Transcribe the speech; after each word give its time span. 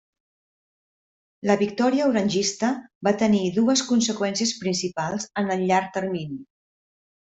La 1.49 1.57
victòria 1.59 2.07
orangista 2.13 2.71
va 3.09 3.13
tenir 3.25 3.43
dues 3.59 3.83
conseqüències 3.91 4.55
principals 4.65 5.29
en 5.43 5.55
el 5.59 5.67
llarg 5.73 5.93
termini. 6.01 6.41